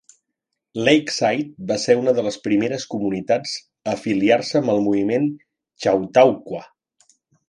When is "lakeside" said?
0.85-1.67